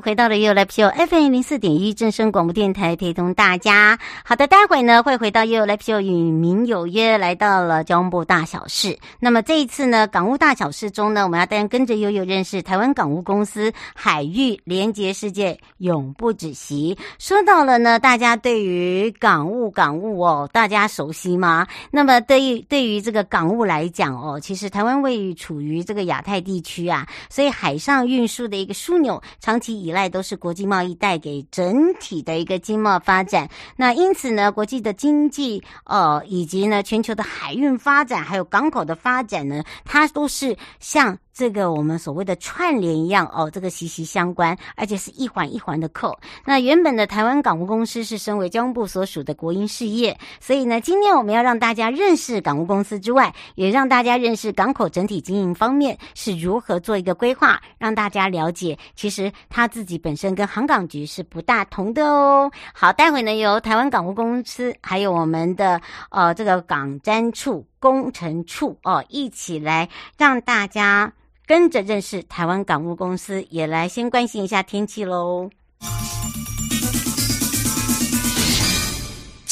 [0.00, 3.98] 回到了 You Live Show FM 零四点一正声广播电台，陪同大家。
[4.24, 8.98] 好的，待会呢会回到 You Live Show 与民有约，来到了交通部大小事。
[9.20, 16.96] 那么这一次呢，港务大小事中呢，我们要带跟着悠悠认识台湾港务公司，海域连接世界，永不止息。
[17.18, 21.66] 说到了呢，大家对于港务港务哦，大家熟悉吗？
[21.90, 41.16] 那么对于对于这个港务来讲哦，其实台湾位于处于这个亚太地区啊，所以海上运输的一个枢纽，长期其依赖都是国际贸易带给整体的一个经贸发展，那因此呢，国际的经济呃以及呢全球的海运发展，还有港口的发展呢，它都是像。
[41.36, 46.18] 这个我们所谓的串联一样哦，这个息息相关，而且是一环一环的扣。
[46.46, 62.50] 那原本的台湾港务公司是身为交通部所属的国营事业，所以呢，今天我们要让大家认识港务公司之外，也让大家认识港口整体经营方面是如何做一个规划，让大家了解，其实他自己本身跟航港局是不大同的哦。
[62.72, 65.78] 好，待会呢，由台湾港务公司还有我们的
[66.08, 71.12] 呃这个港瞻处工程处哦，一起来让大家。
[71.46, 75.48] 跟着认识台湾港务公司，也来先关心一下天气喽。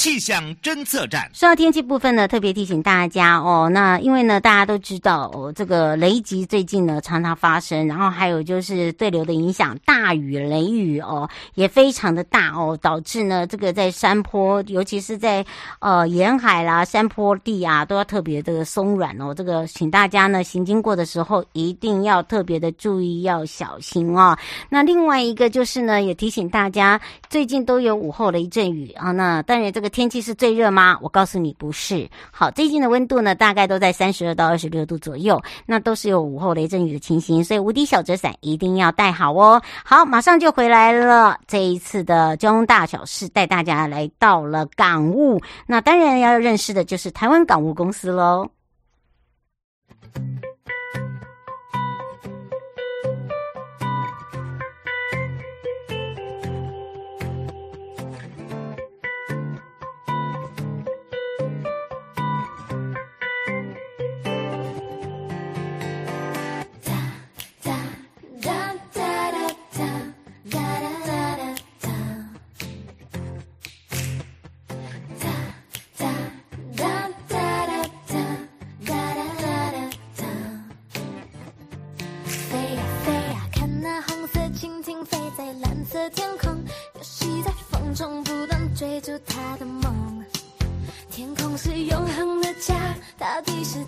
[0.04, 1.30] 气象侦测站。
[1.32, 15.42] 说到天气部分呢，特别提醒大家哦，那因为呢，大家都知道哦，这个雷击最近呢常常发生，然后还有就是对流的影响，大雨雷雨哦也非常的大哦，导致呢这个在山坡，尤其是在
[15.78, 19.32] 呃沿海啦、山坡地啊，都要特别的松软哦。
[19.34, 24.36] 这个请大家呢行经过的时候一定要特别的注意，要小心哦。
[24.68, 29.10] 那另外一个就是呢，也提醒大家，最近都有午后雷阵雨啊。
[29.10, 29.93] 那当然这个。
[29.94, 30.98] 天气是最热吗？
[31.00, 32.10] 我告诉你不是。
[32.32, 39.62] 好，最近的温度呢，大概都在三十二到二十六度左右，那都是有午后雷阵雨的情形，所以无敌小折伞一定要带好哦。
[39.84, 41.38] 好，马上就回来了。
[41.46, 48.50] 这一次的交通大小事，带大家来到了港务，那当然要认识的就是台湾港务公司喽。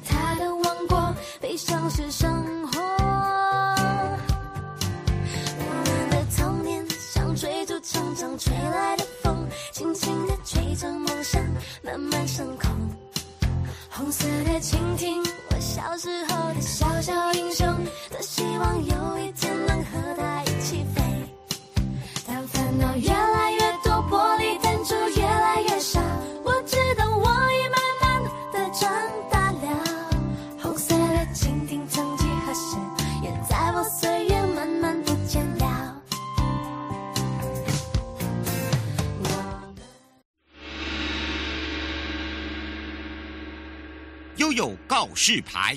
[0.08, 2.30] 他的王国悲伤是生
[2.68, 2.80] 活
[5.58, 11.42] 我们的童年像追逐成长吹来的风轻轻地吹着梦想
[11.82, 12.70] 慢慢升空
[13.90, 17.66] 红色的蜻蜓我小时候的小小英雄
[18.10, 21.02] 多希望有一天能和他一起飞。
[22.26, 23.25] 当烦恼呀
[44.56, 45.76] 有告示牌。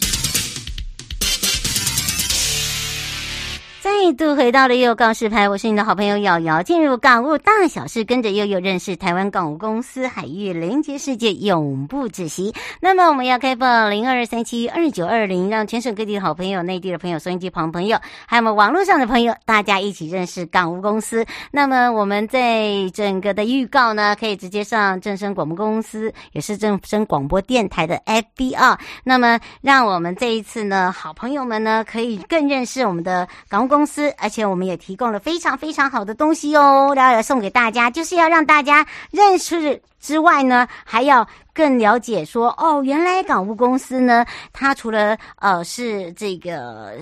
[4.02, 6.64] 再度回到了悠悠告示牌，我是你的好朋友瑶瑶。
[6.64, 12.54] 进入港务大小事，跟着悠悠认识台湾港务公司，海域连接世界，永不止息。
[12.80, 21.26] 那么我们要开放零二三七二九二零，让全省各地的好朋友、内地的朋友、收音机旁朋友，还有我们网络上的朋友，大家一起认识港务公司。
[21.52, 28.56] 那么我们在整个的预告呢，可以直接上正声广播公司，也是正声广播电台的 FB
[29.04, 33.89] 那么让我们这一次呢，好朋友们呢，可以更认识我们的港务公司。
[34.18, 39.82] 而且我们也提供了非常非常好的东西哦，要要送给大家，就是要让大家认识。
[40.00, 46.94] 之外呢，还要更了解说哦，原来港务公司呢，它除了呃是这个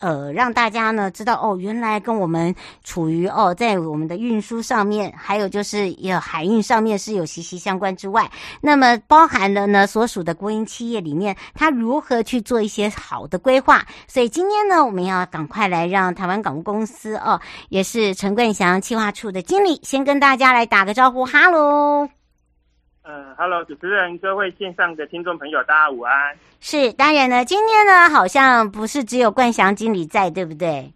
[0.00, 8.30] 呃让大家呢知道哦，原来跟我们处于哦在我们的运输上面，还有就是有海运上面是有息息相关之外，
[8.60, 13.84] 那么包含了呢所属的国营企业里面，它如何去做一些好的规划。
[14.08, 17.38] 所以今天呢，我们要赶快来让台湾港务公司哦，
[17.68, 22.15] 也是陈冠祥企划处的经理，先跟大家来打个招呼，哈喽。
[23.08, 26.36] 嗯哈喽，主持人，各位线上的听众朋友，大家午安。
[26.58, 30.92] 是，当然呢，今天呢，好像不是只有冠祥经理在，对不对？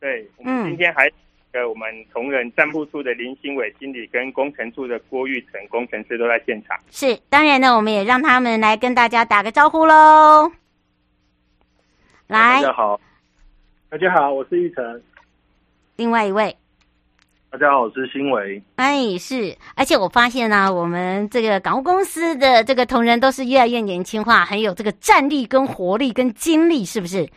[0.00, 1.08] 对，我们今天还
[1.52, 6.76] 有我们同仁站务处的林新伟经理跟工程处的郭玉成工程师都在现场。
[6.90, 10.50] 是，当然呢，我们也让他们来跟大家打个招呼喽。
[12.26, 13.00] 来，大家好，
[13.90, 15.02] 大家好，我是玉成。
[15.94, 16.56] 另外一位。
[17.54, 18.60] 大家好，我是新维。
[18.74, 27.28] 哎，是，而且我发现呢、我们这个港务公司的这个同仁都是越来越年轻化，很有这个战力、跟活力、跟精力，是不是？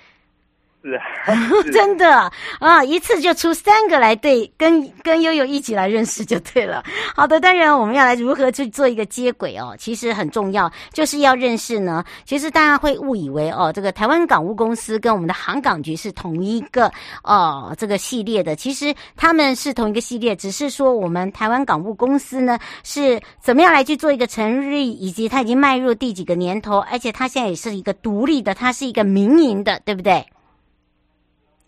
[0.88, 1.36] 是啊，
[1.74, 6.84] 真的啊，一次就出三个来对，跟跟悠悠一起来认识就对了。
[7.14, 12.06] 好的，当然我们要来如何去做一个接轨哦，其实很重要，就是要认识呢。
[12.26, 16.90] 其实大家会误以为哦，这个台湾港务公司跟我们的航港局是同一个
[17.24, 30.26] 哦这个系列的，其实他们是同一个系列，只是说我们台湾港务公司呢是怎么样来去做一个成立，以及它已经迈入第几个年头，而且它现在也是一个独立的，它是一个民营的，对不对？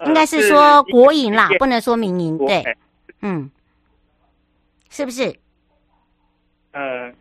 [0.06, 2.78] 应该是说国营啦，不能说民营，对，
[3.22, 3.52] 嗯，
[4.90, 5.36] 是不是？
[6.72, 7.12] 呃，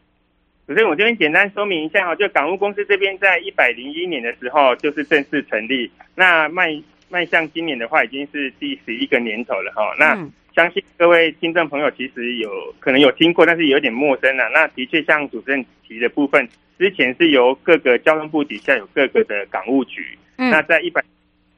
[0.68, 9.94] 首先我这边简单说明一下哈，就港务公司这边在一百零一年的时候就是正式成立，那迈迈向今年的话已经是第十一个年头了哈。
[9.98, 10.14] 那
[10.54, 12.48] 相信各位听众朋友其实有
[12.78, 14.48] 可能有听过，但是有点陌生了。
[14.50, 16.48] 那的确像主持人提的部分，
[16.78, 21.02] 之前是由各个交通部底下有各个的港务局，嗯，那在一百。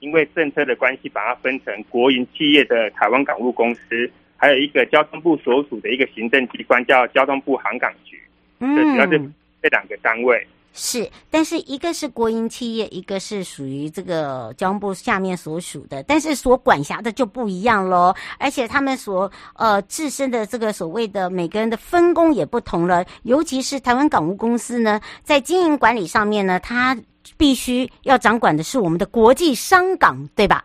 [0.01, 8.19] 因为政策的关系，把它分成国营企业的台湾港务公司，还有一个交通部所属的一个行政机关叫交通部航港局，
[8.61, 9.19] 嗯，主要是
[9.63, 10.47] 这两个单位。
[10.73, 26.97] 是，但是一个是国营企业，一个是属于这个交通部下面所属的，但是所管辖的就不一样喽，而且他们所呃自身的这个所谓的每个人的分工也不同了，尤其是台湾港务公司呢，在经营管理上面呢，它。
[27.37, 30.65] 必须要掌管的是我们的国际商港，对吧？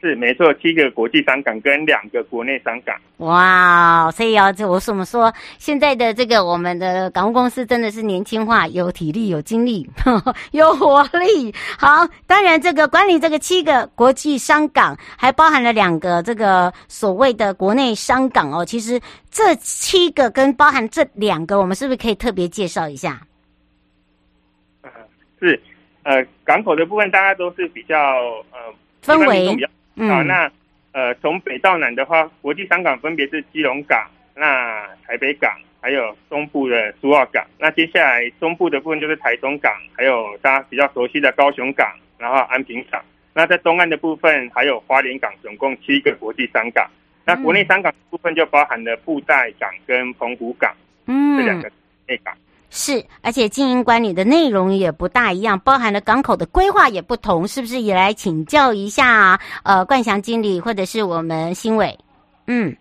[0.00, 2.94] 是没错，七个国际商港跟两个国内商港。
[3.26, 5.32] 哇，所以啊，这我怎么说？
[5.58, 11.54] 现在的这个我们的港务公司真的是年轻化，有体力，有精力，呵 呵有活力。
[11.78, 18.62] 好，当然这个管理这个七个国际商港，还包含了两个这个所谓的国内商港哦。
[18.62, 19.00] 其实
[19.30, 23.22] 这七个跟包含这两个，我们是不是可以特别介绍一下？
[25.44, 25.60] 是，
[26.04, 27.96] 呃，港口的部分大家都是比较
[28.50, 30.22] 呃氛围比较好。
[30.22, 30.50] 嗯、那
[30.92, 37.44] 呃，从北到南的话，国际商港分别是基隆港、那台北港，还有中部的苏澳港。
[37.58, 43.02] 那接下来中部的部分就是台中港，还有大家比较熟悉的高雄港，然后安平港。
[43.32, 46.88] 那在东岸的部分还有花莲港，总共七个国际商港。
[47.24, 50.72] 那国内商港的部分就包含了布袋港跟澎湖港，
[51.06, 51.70] 嗯，这两个
[52.06, 52.32] 内港。
[52.76, 57.80] 是，而且经营管理的内容也不大一样，包含了港口的规划也不同，是不是？
[57.80, 61.96] 也来请教一下，呃，冠祥经理或者是我们新伟。
[62.48, 62.76] 嗯，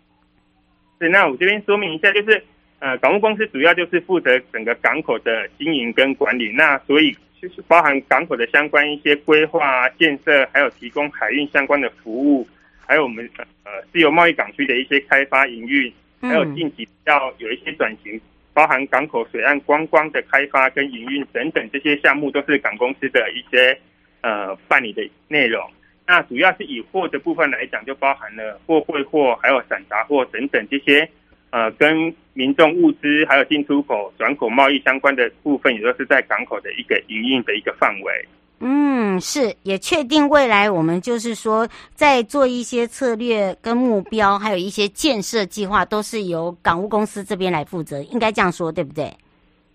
[0.97, 2.43] 对，那我这边说明一下，就是
[2.79, 12.47] 呃，港务公司主要就是负责整个港口的经营跟管理，那所以就是包含港口的相关一些规划、建设，还有提供海运相关的服务，
[12.83, 18.19] 还有我们呃自由贸易港区的一些开发营运，还有近期要有一些转型。
[18.53, 23.77] 包含港口水岸观光的开发跟营运等等这些项目，都是港公司的一些
[24.21, 25.69] 呃办理的内容。
[26.05, 31.09] 那主要是以货的部分来讲，就包含了货柜货、还有散杂货等等这些
[31.49, 38.25] 呃跟民众物资还有进出口转口贸易相关的部分，也都是在港口的一个营运的一个范围。
[38.65, 49.13] 嗯，是，也确定未来我们就是说，在做一些策略跟目标，还有一些建设计划，都是由港务公司这边来负责，应该这样说，对不对？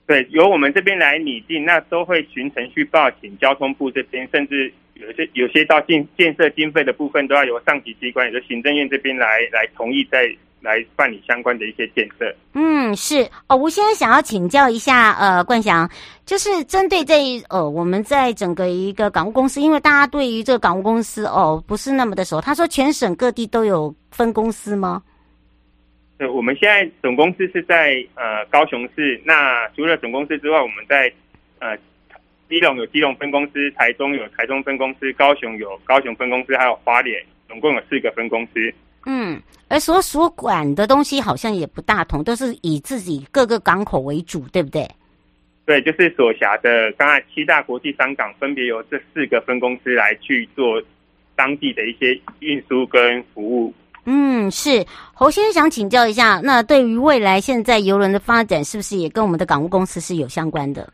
[0.07, 10.29] 对，由我们这边来拟定，那都会循程序报请交通部这边，甚至有些有些到建建设经费的部分，都要由上级机关，也就是行政院这边来来同意，再
[10.61, 12.35] 来办理相关的一些建设。
[12.55, 15.89] 嗯，是哦，吴先生想要请教一下，呃，冠翔，
[16.27, 17.15] 就是针对这
[17.49, 25.01] 呃，我们在整个一个港务公司，因为大家对于这个港务公司哦不是那么的熟，他说全省各地都有分公司吗？
[26.19, 31.13] 对，我们现在总公司是在呃高雄市，那除了总公司之外，我们在
[31.61, 31.79] 呃。
[32.49, 38.73] 基隆有基隆分公司，台中有台中分公司，高雄有高雄分公司，还有花莲，总共有四个分公司。
[39.07, 44.89] 嗯，而所所管的东西好像也不大同，都是以自己各个港口为主，对不对？
[45.67, 50.83] 对，就是所辖的刚才七大国际商港，分别由这四个分公司来去做
[51.37, 53.73] 当地的一些运输跟服务。
[54.05, 60.91] 嗯，是侯先生想请教一下，那对于未来现在邮轮的发展，是不是也跟我们的港务公司是有相关的？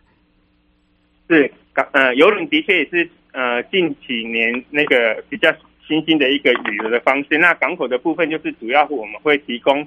[1.29, 5.53] 是港呃，邮轮的确也是呃近几年那个比较
[5.87, 7.39] 新兴的一个旅游的方式。
[7.39, 9.87] 那港口的部分就是主要我们会提供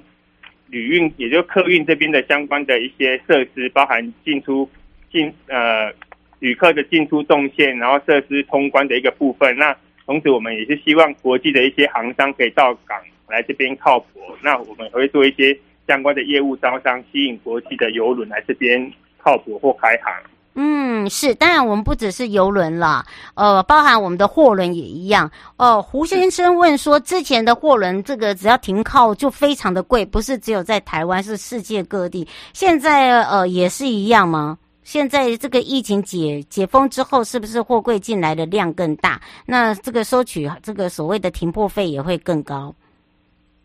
[0.68, 4.68] 旅运，也就客运这边的相关的一些设施，包含进出
[5.10, 5.90] 进呃
[6.40, 9.56] 旅客的进出动线，然后设施通关的一个部分。
[9.56, 14.36] 那同时我们也是希望国际的一些航商可以到港来这边靠泊。
[14.42, 20.12] 那我们会做一些相关的业务招商，吸引国际的邮轮来这边靠泊或开航。
[20.60, 25.30] 嗯，是，当然我们不只是游轮了，呃，包含我们的货轮也一样。
[25.56, 32.26] 哦、呃，胡先生问说，之前的货轮这个只要停靠就非常的贵，不是只有在台湾，是世界各地。
[32.52, 34.58] 现在呃也是一样吗？
[34.82, 39.20] 现在这个疫情解解封之后，是不是货柜进来的量更大？
[39.46, 42.74] 那这个收取这个所谓的停泊费也会更高？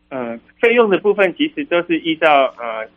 [0.10, 2.88] 嗯、呃，费用的部分其实都是依照呃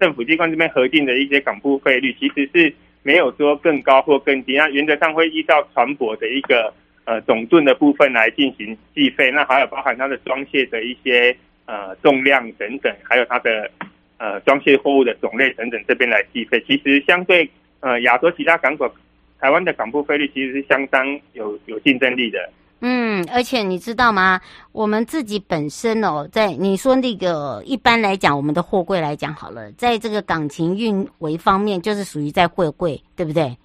[0.00, 2.74] 政府机关这边核定的一些港埠费率，其实是。
[3.02, 6.72] 没有说更高或更低，那原则上会依照船舶的一个
[7.04, 11.34] 呃总吨的部分来进行计费，那还有包含它的装卸的一些
[11.66, 13.70] 呃重量等等，还有它的
[14.18, 16.62] 呃装卸货物的种类等等这边来计费。
[16.66, 17.48] 其实相对
[17.80, 18.92] 呃亚洲其他港口，
[19.40, 22.50] 台湾的港埠费率其实是相当有有竞争力的。
[22.80, 24.40] 嗯，而且你知道吗？
[24.72, 33.56] 我们自己本身哦，在你说那个一般来讲，我们的货柜来讲好了，在这个港勤运维方面，就是属于在货柜，对不对？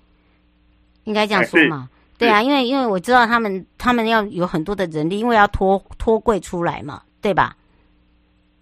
[1.03, 1.89] 应该这样说嘛？
[2.17, 7.55] 对啊，因为因为我知道他们他们要有很多的人力，因为要拖拖柜出来嘛，对吧？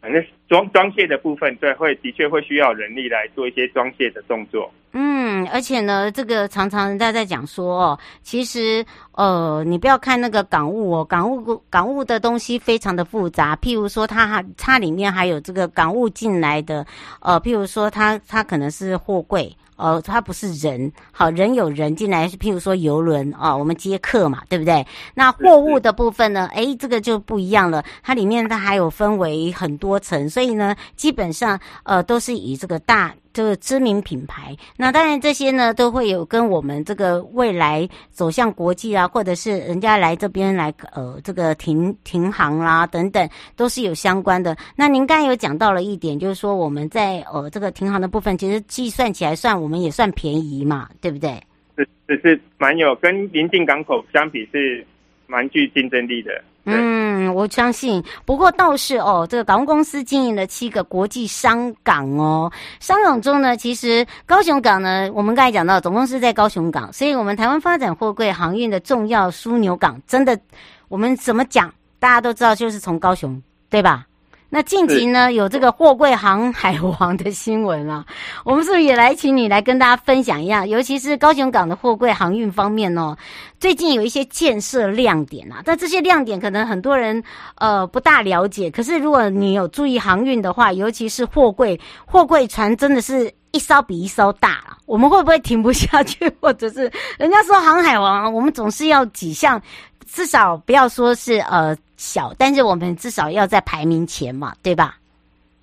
[0.01, 4.73] 反正装装卸的部分，对，会的确会需要人力来做一些装卸的动作。
[4.93, 13.55] 嗯，嗯而且呢，这个常常人家在讲说哦，其实呃，你不要看那个港务哦，港务港务的东西非常的复杂。
[13.55, 16.85] 譬如说它，它它里面还有这个港务进来的，
[17.21, 19.55] 呃，譬如说它它可能是货柜。
[19.77, 24.85] 呃，它不是人，好，人有人进来，譬如说游轮啊，我们接客嘛，对不对？
[25.15, 26.45] 那货物的部分呢？
[26.53, 33.11] 诶，这个就不一样了，它里面它还有分为很多层，所以呢，基本上呃都是以这个大。
[33.33, 44.57] 这个知名品牌，那当然这些呢都会有跟我们这个未来走向国际啊，或者是人家来这边来呃这个停停航啦、等等，都是有相关的。
[44.75, 51.41] 那您刚才有讲到了一点，就是说我们在呃这个停航的部分，其实计算起来算我们也算便宜嘛，对不对？
[51.77, 54.85] 是是是，蛮有跟邻近港口相比是
[55.27, 56.43] 蛮具竞争力的。
[56.65, 58.03] 嗯，我相信。
[58.25, 62.51] 不过倒是哦，这个港务公司经营了七个国际商港哦。
[62.79, 70.39] 商港中呢，其实高雄港呢，我们刚才讲到总公司在高雄港，所以我们台湾发展货柜航运的重要枢纽港，真的，
[70.87, 74.05] 我们怎么讲，大家都知道，就是从高雄，对吧？
[74.53, 78.05] 那近期呢，有这个货柜航海王的新闻啊，
[78.43, 80.65] 我们是不是也来请你来跟大家分享一下？
[80.65, 83.15] 尤其是高雄港的货柜航运方面哦，
[83.61, 85.61] 最近有一些建设亮点啊。
[85.63, 87.23] 但这些亮点可能很多人
[87.55, 94.77] 呃不大了解，可是如果你有注意航运的话，尤其是货柜货柜船，真的是一艘比一艘大了。
[94.85, 96.29] 我们会不会停不下去？
[96.41, 99.61] 或者是人家说航海王，我们总是要几项，
[100.05, 101.77] 至少不要说是呃。
[101.97, 104.97] 小，但是我们至少要在排名前嘛，对吧？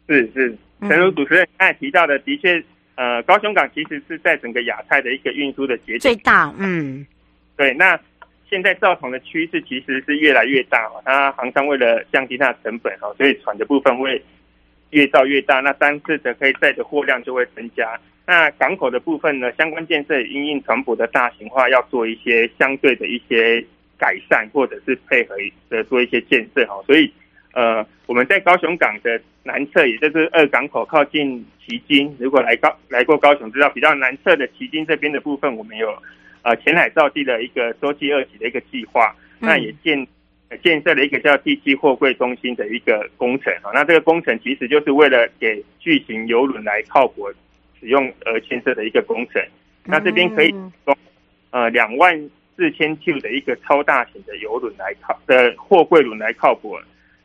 [0.06, 2.62] 是是，诚如主持人刚才提到的，的确，
[2.94, 6.54] 呃，高雄港其实是在整个亚太的一个运输的节点最大。
[6.56, 7.04] 嗯，
[7.56, 7.74] 对。
[7.74, 7.98] 那
[8.48, 14.24] 现在造船的趋势其实是越来越大嘛，它航商为了降低它的成本哈，所以船的部分会
[14.90, 17.98] 越造越大，那单次的可以载的货量就会增加。
[18.24, 23.66] 那港口的部分呢，相关建设因应船舶的大型化，要做一些相对的一些。
[23.98, 25.34] 改善或者是配合
[25.68, 27.12] 的做一些建设哈，所以
[27.52, 35.92] 呃，我们在高雄港的南侧，也就是二港口靠近旗津，如果来高来过高雄，知道比较南侧的旗津这边的部分，我们有
[36.42, 40.06] 呃前海造地的一个洲际二级的一个计划，那也建
[40.62, 43.72] 建设了一个叫第七货柜中心的一个工程啊。
[43.74, 47.32] 那这个工程其实就是为了给巨型游轮来靠泊
[47.80, 49.42] 使用而建设的一个工程。
[49.84, 50.96] 那这边可以提供
[51.50, 56.76] 呃两万四千 Q 的一个超大型的游轮来靠的货柜轮来靠泊。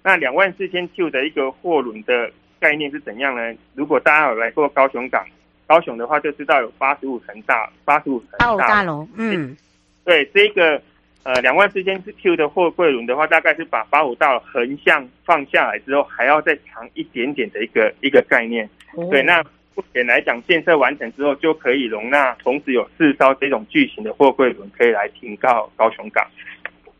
[0.03, 3.57] 那两万四千 Q 的一个货轮的概念是怎样呢？
[3.73, 5.25] 如果大家有来过高雄港，
[5.65, 9.57] 高雄的话就知道有八十五层大八十五层大大楼，嗯，
[10.05, 10.79] 对，这个
[11.23, 18.69] 呃两万四千 Q 的货柜轮的话，大概是把八五大楼横向放下来之后，还要再长一点点的一个一个概念。
[18.95, 19.43] 哦、对，那
[19.75, 26.25] 目前来讲，建设完成之后就可以容纳同时有四艘这种巨型的货柜轮可以来停靠高雄港。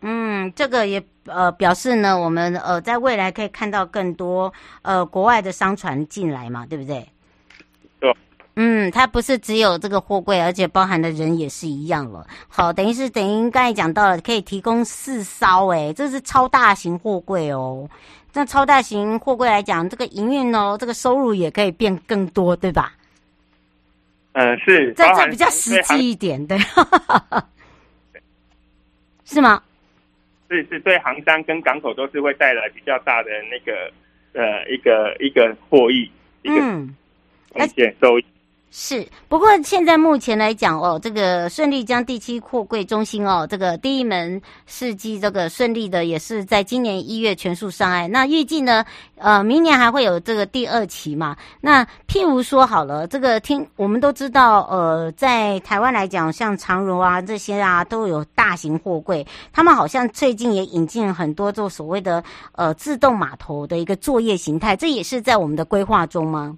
[0.01, 4.51] 嗯，这个也呃表示呢，我们呃在未来可以看到更多
[4.81, 7.07] 呃国外的商船进来嘛，对不对？
[7.99, 8.13] 对。
[8.55, 12.27] 嗯，它不是只有这个货柜，而且包含的人也是一样了。
[12.47, 17.89] 好，等于是等于刚才讲到了，可以提供四艘，哎，这是超大型货柜哦。
[18.33, 22.93] 那超大型货柜来讲，这个营运哦，这个收入也可以变更多，对吧？
[24.33, 24.91] 嗯，是。
[24.93, 26.57] 这这比较实际一点，对。
[29.25, 29.61] 是吗？
[30.49, 33.91] 是是，对航商跟港口都是会带来比较大的那个
[34.33, 36.11] 呃一个一个获益，
[36.43, 36.95] 嗯，一个嗯，
[37.53, 38.25] 而且收益。
[38.75, 48.11] 是，不过现在目前来讲哦，这个顺利将第七货柜中心哦，这个第一门试机这个顺利的也是在今年一月全数上岸。
[48.11, 48.83] 那预计呢，
[49.17, 51.37] 呃，明年还会有这个第二期嘛？
[51.61, 66.57] 那譬如说好了，这个听我们都知道，呃，在台湾来讲，像长荣啊这些啊都有大型货柜，他们好像最近也引进很多做所谓的呃自动码头的一个作业形态，这也是在我们的规划中吗？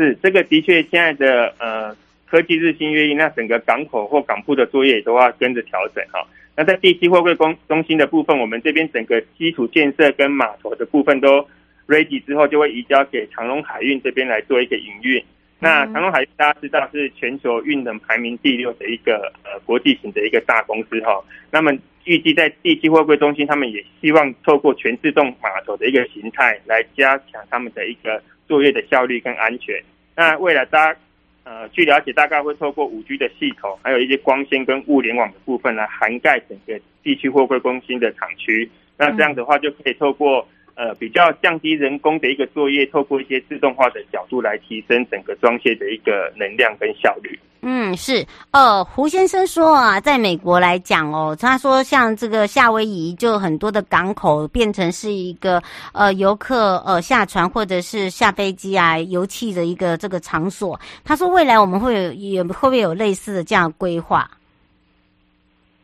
[0.00, 6.26] 是这个的确，现在的呃科技日新月异，那整个港口或港铺的作业也都要跟着调整哈。
[6.56, 11.46] 那在地基货柜公中心的部分，我们这边整个基础建设跟码头的部分都
[11.86, 15.22] ready 之后，就会移交给长隆海运这边来做一个营运。
[15.58, 21.22] 那长隆海运大家知道是全球运能排名第六的一个呃国际型的一个大公司哈。
[21.50, 28.22] 那么预计在地基货柜中心，他们也希望透过全自动码头的一个形态来加强他们的一个。
[28.50, 29.80] 作业的效率跟安全。
[30.16, 30.98] 那未来大家
[31.44, 38.68] 呃，据了解，大概会透过五 G 的系统，还有一些光纤跟物联网的部分来涵盖整个地区货柜中心的厂区。
[38.98, 40.46] 那这样的话，就可以透过
[40.80, 47.38] 呃比较降低人工的一个作业，透过一些自动化的角度来提升整个装卸的一个能量跟效率。
[47.60, 55.62] 嗯，是，呃，胡先生说啊，在美国来讲哦，他说像这个夏威夷就很多的港口变成是一个
[55.92, 60.80] 呃游客呃下船或者是下飞机啊油气的一个这个场所。
[61.04, 64.26] 他说未来我们会有也会不会有类似的这样规划？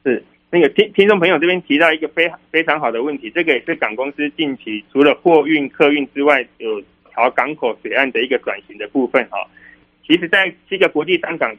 [0.02, 0.24] 是
[0.56, 9.36] 那个听听众朋友这边提到一个非非常好的问题，这个也是港公司近期除了货运客运之外，有朝港口水岸的一个转型的部分哈。
[10.06, 11.54] 其实，在七个国际商港，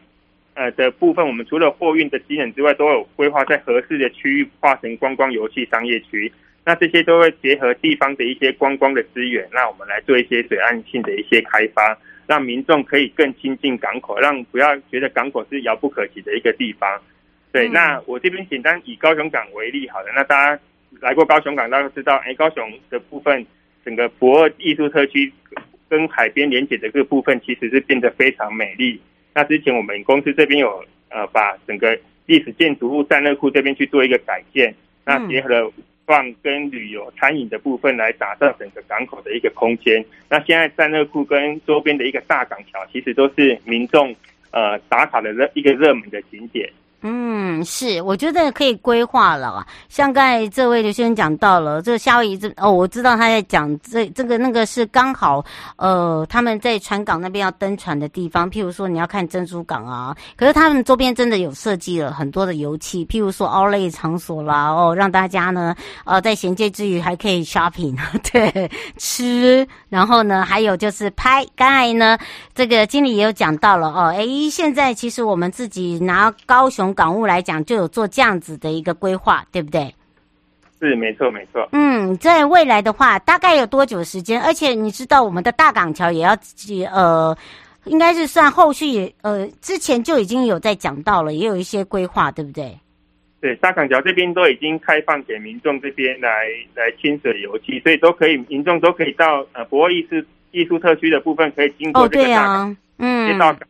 [0.56, 6.34] 呃的部分，我们除了货运的机能之外，都有规划在合适的区域划成观光游戏商业区。
[6.66, 17.00] 那这些都会结合地方的一些观光的资源，那我们来做一些水岸性的一些开发，让民众可以更亲近港口，让不要觉得港口是遥不可及的一个地方。
[17.58, 20.62] 对，那我这边简单以高雄港为例，好了，那大家
[21.00, 23.46] 来过高雄港，大家都知道，哎，高雄的部分，
[23.84, 25.34] 整个博二艺术特区。
[25.90, 29.00] 跟海边连接的这个部分，其实是变得非常美丽。
[29.34, 35.72] 那之前我们公司这边有呃，把整个历史建筑物战热库这边去做一个改建，那结合了
[36.06, 40.04] 放跟旅游、餐饮的部分来打造整个港口的一个空间。
[40.30, 44.14] 那现在战热库跟周边的一个大港桥，其实都是民众
[44.52, 46.70] 呃打卡的热一个热门的景点。
[47.02, 49.68] 嗯，是，我觉得可以规划了啊。
[49.88, 58.50] 像刚才这位刘先生讲到了，这个夏威夷这哦，我知道他在讲这这个那个是刚好呃，他们在船港那边要登船的地方。
[58.50, 67.96] 譬如说你要看珍珠港啊，可是他们周边真的有设计了很多的游憩，譬如说 outlet 场所啦，哦，让大家呢呃在闲暇之余还可以 shopping，
[68.34, 71.46] 对，吃，然后呢还有就是拍。
[71.56, 72.18] 刚才呢
[72.56, 76.87] 这个经理也有讲到了哦，诶，现在其实我们自己拿高雄。
[76.88, 79.94] 从港务来讲，就有做这样子的一个规划，对不对？
[80.80, 81.68] 是，没错，没错。
[81.74, 84.42] 嗯，在未来的话，大概有多久时间？
[84.42, 87.36] 而且你知道，我们的大港桥也要自己呃，
[87.84, 92.74] 应该是算后续也呃，之前就已经有在讲到了，也有一些规划，对不对？
[93.42, 96.30] 对，大港桥这边都已经开放给民众这边来
[96.74, 100.16] 来亲水游憩，所以都可以，民众都可以到呃驳二艺术
[100.52, 103.68] 艺术特区的部分，可以经过这个大港，哦、嗯，先到港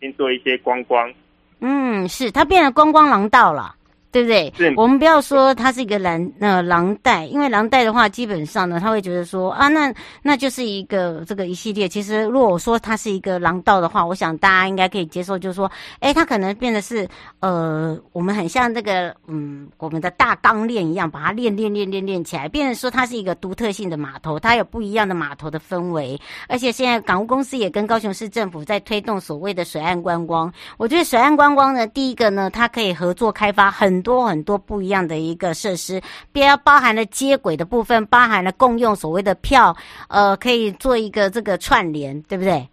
[0.00, 1.12] 先做一些观光。
[1.60, 3.74] 嗯，是他变得观光廊道了，
[4.14, 4.54] 对不对？
[4.56, 11.88] 是我们不要说它是一个蓝呃狼带，因为狼带的话，基本上呢，他会觉得说啊，那那就是一个这个一系列。
[11.88, 17.08] 其实如果我说它是一个狼道的话，我想大家应该可以接受，就是说，哎，它可能变得是
[17.40, 26.16] 呃，我们很像这个嗯，我们的大钢链一样，把它链链链链链起来，变成说它是一个独特性的码头，它有不一样的码头的氛围。
[26.48, 30.52] 而且现在港务公司也跟高雄市政府在推动所谓的水岸观光。
[30.76, 34.03] 我觉得水岸观光呢，第一个呢，它可以合作开发很。
[34.04, 39.76] 多很多不一样的一个设施，边包含了接轨的部分，包含了共用所谓的票，
[40.08, 42.68] 呃，可以做一个这个串联，对不对？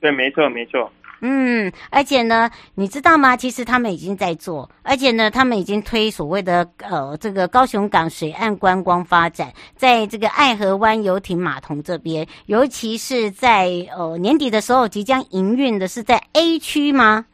[0.00, 0.92] 对，没错，没错。
[1.22, 3.34] 嗯，而且呢，你知道吗？
[3.34, 17.24] 其实他们已经在做，而且呢，他们已经推所谓的呃这个高雄港水岸观光发展，在这个爱河湾游艇码头这边，尤其是在呃年底的时候即将营运的是在 A 区吗？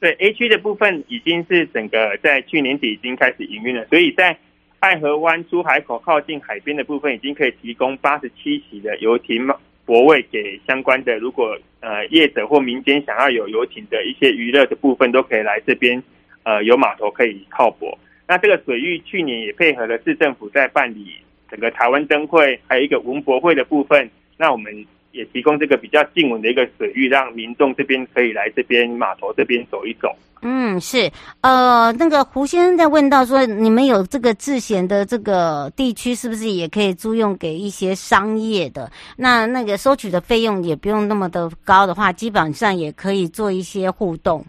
[0.00, 4.36] 对 A 区的部分已经是整个在去年底已经开始营运了，所以在
[4.80, 9.46] 爱河湾出海口靠近海边的部分，已经可以提供八十七席的游艇
[9.86, 16.02] 泊位给相关的，如果呃业者或民间想要有游艇的一些娱乐的部分，都可以来这边
[16.42, 17.98] 呃有码头可以靠泊。
[18.26, 21.14] 那这个水域去年也配合了市政府在办理
[21.50, 24.84] 整个台湾灯会，还有一个文博会的部分，那我们。
[25.14, 30.14] 也提供这个比较静稳的一个水域，让民众这边可以来这边码头这边走一走。
[30.42, 38.90] 嗯，是，呃，那个胡先生在问到说，你们有这个自贤的这个地区，是不是也可以租用给一些商业的？
[39.16, 44.44] 那那个收取的费用也不用那么的高的话，基本上也可以做一些互动。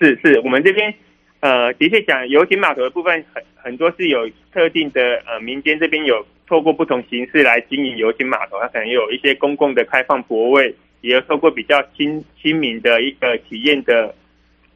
[0.00, 0.92] 是是，我们这边
[1.40, 6.24] 呃，的确讲游艇码头的部分很很多是有特定的呃，民间这边有。
[6.52, 14.14] 透过不同形式来经营游艇码头，它可能有一些公共的开放泊位，也有透过比较亲亲民的一个体验的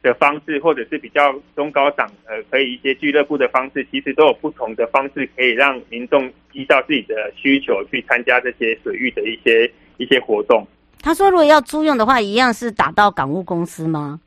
[0.01, 10.65] 的方式，或者是比较中高档呃，可以一些俱乐部的方式，其实都有不同的方式可以让民众依照自己的需求去参加这些水域的一些一些活动。
[11.03, 14.19] 他说，如果要租用的话，一样是打到港务公司吗？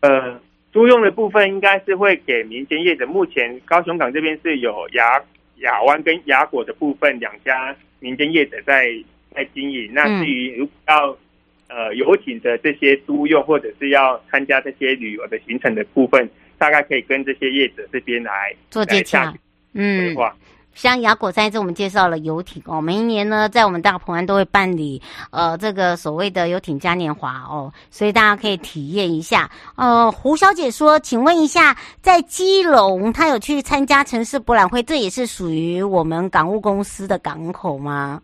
[0.00, 0.40] 呃，
[0.72, 3.06] 租用的部分应该是会给民间业者。
[3.06, 5.22] 目前高雄港这边是有亚。
[5.62, 8.92] 亚湾跟雅果的部分，两家民间业者在
[9.34, 9.90] 在经营。
[9.92, 11.18] 那至于如果要
[11.68, 19.34] 呃游艇的这些租用，或者是要参加这些旅游的行程的部分，大概可以跟这些业者这边来做接洽。
[19.72, 20.14] 嗯。
[20.74, 22.80] 像雅果在这，我们介绍了游艇哦。
[22.80, 29.50] 每一年呢，在我们大鹏湾都会办理呃这个所谓的游艇嘉年华哦，所以大家可以体验一下。
[29.76, 38.22] 呃，胡小姐说，请问一下，在基隆，她有去参加城市博览会，这也是属于我们港务公司的港口吗？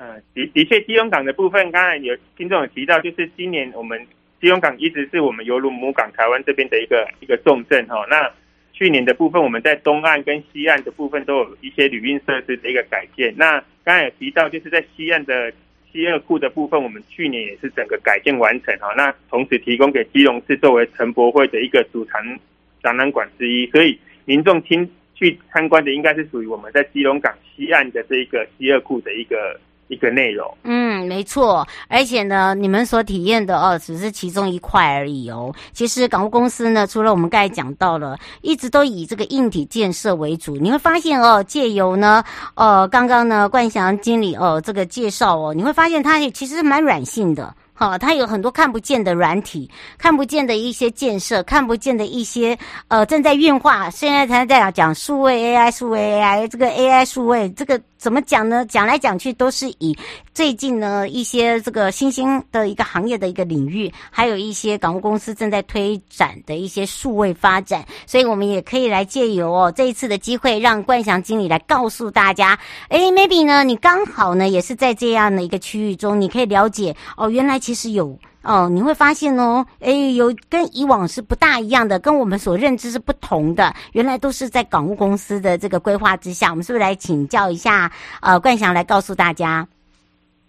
[0.00, 4.00] 嗯、的的确，基隆港的部分，刚才有听众有提到，就是今年我们
[4.40, 8.06] 基隆港一直是我们犹如母港台湾这边的一个一个重镇哈、哦。
[8.08, 8.30] 那
[8.78, 13.34] 去年的部分，我们在东岸跟西岸的部分都有一些旅运设施的一个改建。
[13.36, 15.52] 那刚才有提到，就是在西岸的
[15.90, 18.94] 西二库的部分，我们去年也是整个改建完成哈。
[18.96, 22.38] 那同时提供给基隆市作为城博会的一个主场
[22.80, 29.58] 展览馆之一，所以民众亲去参观的应该是属于我们在基隆港西岸的这一个西二库的一个。
[29.90, 35.52] 一个内容，嗯，没错，而且呢，你们所体验的哦，只是其中一块而已哦。
[35.72, 40.56] 其实港务公司呢，除了我们刚才讲到了，一直都以这个硬体建设为主。
[40.56, 47.54] 你会发现哦，借由呢，呃，刚刚呢，冠翔经理哦，这个介绍哦，你会发现它其实蛮软性的。
[47.80, 52.58] 好，它有很多看不见的软体，看不见的一些建设，看不见的一些
[52.88, 53.88] 呃正在运化。
[53.88, 58.64] 现在才在讲数位 AI，数位 AI，这个 AI 数位这个怎么讲呢？
[58.64, 59.94] 讲来讲去都是以
[60.32, 67.84] 最近呢一些这个新兴的一个行业的一个领域，还有一些港务公司正在推展的一些数位发展。
[68.06, 72.58] 所以我们也可以来借由哦这一次的机会，让冠翔经理来告诉大家，
[72.88, 77.58] 哎，maybe 呢你刚好呢也是在这样的一个区域中，你可以了解哦，原来。
[77.58, 83.74] 其实有哦，你会发现哦，哎，有跟以往是不大一样的，跟我们所认知是不同的。
[83.92, 87.90] 原来都是在港务公司的这个规划之下，我们是不是来请教一下？
[88.22, 89.66] 呃，冠翔来告诉大家。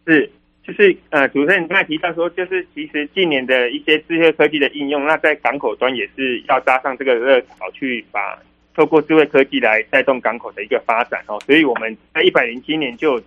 [0.06, 0.32] 是，
[0.63, 8.38] 就是呃，主持人刚才提到说，就是其实近年的一些智慧科技的应用，那在港口端也是要搭上这个热潮，去把
[8.75, 11.38] 透过智慧科技来带动港口的一个发展哦。
[11.45, 13.19] 所以我们在一百零七年就。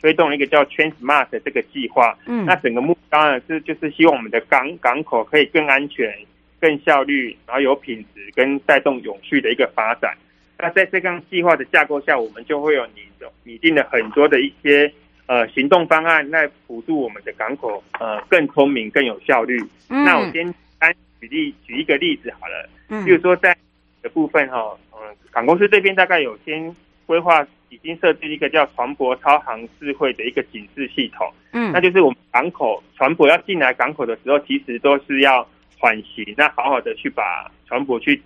[0.00, 6.12] 推动一个叫 TransMart 的这个计划，嗯，那整个目标呢是就是希望我们的港港口可以更安全、
[6.60, 10.16] 更效率，然后有品质跟带动永续的一个发展。
[10.58, 13.02] 那在这个计划的架构下，我们就会有拟
[13.44, 14.92] 拟定了很多的一些
[15.26, 19.58] 呃行动方案来辅助我们的港口呃更聪明、更有效率。
[19.88, 23.56] 嗯、那我先单举例举一个例子好了，嗯，比如说在
[24.02, 26.74] 的部分哈，嗯，港公司这边大概有先
[27.06, 38.20] 规划，已经设置一个叫船舶超航智慧的一个警示系统，嗯，那就是我们港口船舶要进来港口的时候，其实都是要缓行，那好好的去把船舶去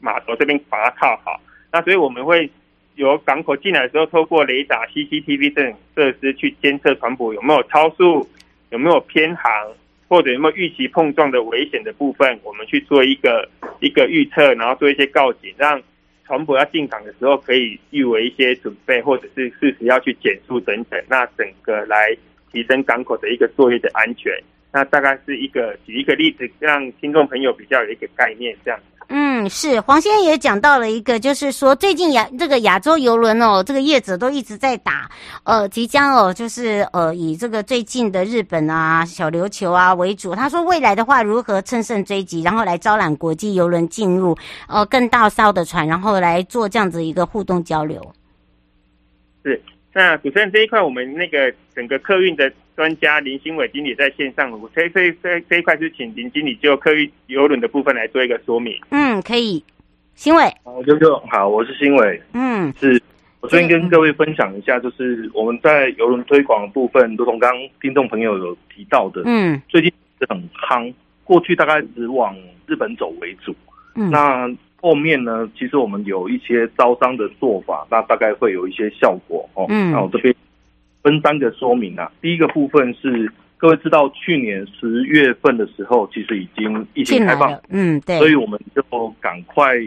[0.00, 2.50] 码头这边把它靠好，那所以我们会
[2.94, 8.28] 由港口进来的时候，透过雷达、CCTV 这种设施去监测船舶有没有超速，
[8.70, 9.52] 有没有偏航。
[10.08, 13.48] 或者有没有预期碰撞的危险的部分，我们去做一个
[13.80, 15.82] 一个预测，然后做一些告警，让
[16.26, 22.16] 船舶要进港的时候可以预为一些准备，或者是适时要去减速等等，那整个来
[22.50, 24.32] 提升港口的一个作业的安全。
[24.72, 28.78] 那大概是一个举一个例子，让听众朋友比较有一个概念，这样。
[29.38, 35.10] 嗯，是黄先生也讲到了一个，就是说最近亚这个亚洲游轮哦，这个业者都一直在打，
[35.44, 40.34] 呃，即将哦，就是呃以这个最近的日本啊、小琉球啊为主。
[40.34, 44.34] 他说未来的话，如何乘胜追击，然后来招揽国际游轮进入，
[44.68, 48.00] 呃，更大艘的船，然后来做这样子一个互动交流。
[49.44, 49.60] 是，
[49.92, 52.50] 那主持人这一块，我们那个整个客运的。
[52.76, 58.78] 专家林新伟经理在线上，我这这这这一块是请林经理就客运游轮的部分来做一个说明。
[58.90, 59.64] 嗯，可以，
[60.14, 60.42] 新伟。
[60.62, 62.20] 好，舅舅好，我是新伟。
[62.34, 63.02] 嗯，是
[63.40, 70.92] 我最近跟各位分享一下，就是我们在游轮推广的部分，如同刚刚听众朋友有提到的，嗯，最近是很夯，
[71.24, 72.36] 过去大概只往
[72.66, 73.56] 日本走为主。
[73.94, 79.64] 嗯，那后面呢，其实我们有一些招商的做法，那大概会有一些效果哦。
[79.70, 80.34] 嗯，那我这边。
[81.06, 88.82] 分三个说明啊，第一个部分是各位知道，去年十月份的时候，其实已经疫情开放，嗯，对，所以我们就
[89.20, 89.78] 赶快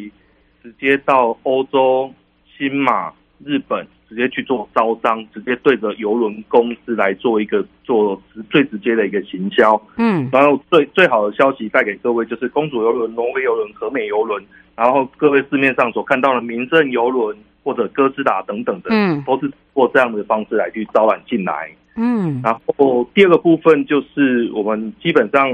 [0.64, 2.10] 直接到欧洲、
[2.58, 3.12] 新马、
[3.44, 14.42] 日本直接去做招商，直接对着邮轮公司来做一个做最直接的一个行销，嗯，然后最最好的消息带给各位就是公主邮轮、挪威邮轮、和美邮轮，
[14.74, 17.36] 然后各位市面上所看到的民政邮轮。
[17.70, 22.42] 或者哥斯达等等的，嗯，都是通过这样的方式来去招揽进来，嗯。
[22.44, 25.50] 然后第二个部分就是我们基本上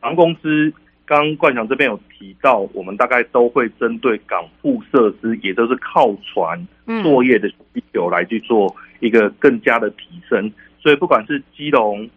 [0.00, 0.72] 航空公司，
[1.04, 6.66] 刚冠翔这边有提到，我们大概都会针对港埠设施，也就是靠船
[7.02, 10.50] 作业的需求来去做一个更加的提升。
[10.80, 12.08] 所以不管是基隆、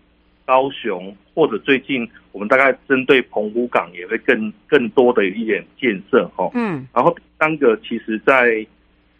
[0.46, 6.88] 高雄，或者最近我们大概针对澎湖港，也会更更多的一点建设，哈，嗯。
[6.94, 8.66] 然后第三个，其实在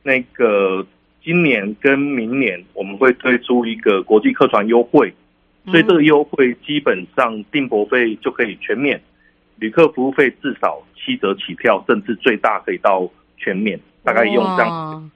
[0.04, 0.86] 那个
[1.24, 5.14] 今年跟明年我们会推出一个国际客船优惠，
[5.66, 9.00] 所以这个优惠基本上订泊费就可以全免，
[9.58, 15.12] 旅客服务费至少七折起票，甚至最大可以到全免，大概用这样。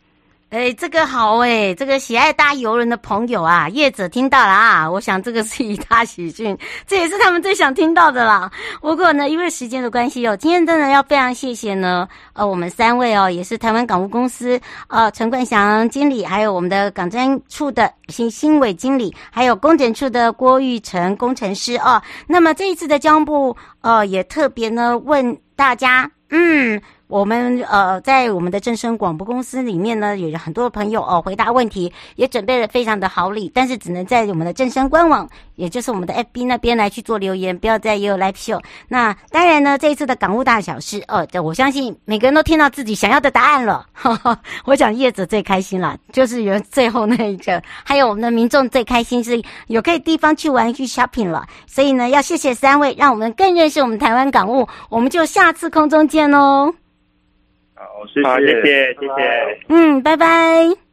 [0.52, 8.50] 哎，这个好哎，这个喜爱搭邮轮的朋友啊，业者听到了啊，我想这个是一大喜讯， 这也是他们最想听到的啦。
[8.80, 22.02] 不过呢，因为时间的关系哦，今天真的要非常谢谢呢，呃，我们三位哦，也是台湾港务公司呃陈冠祥经理，还有我们的港专处的新新伟经理，还有工程处的郭玉成工程师哦。
[22.28, 26.82] 那么这一次的交通部呃也特别呢问大家，嗯。
[27.08, 38.60] 我们呃，在我们的正声广播公司里面呢，有很多朋友哦回答问题，也准备了非常的好礼，但是只能在我们的正声官网，也就是我们的 FB 那边来去做留言，不要再有 Live Show。
[38.88, 43.86] 那当然呢，这一次的港务大小事哦，我相信每个人都听到自己想要的答案了。
[43.94, 51.46] 呵呵，我讲叶子最开心了，就是有最后那一个，还有我们的民众最开心是有可以地方去玩去 shopping 了。
[51.68, 54.68] 所以呢，要谢谢三位，让我们更认识我们台湾港务。
[54.90, 56.74] 我们就下次空中见喽。
[57.76, 59.60] 好，谢谢，谢谢，谢谢。
[59.70, 60.85] 嗯，拜拜。